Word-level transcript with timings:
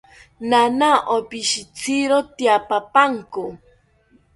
Naana 0.49 0.89
opishitziro 1.17 2.17
tyaapapanko 2.37 3.43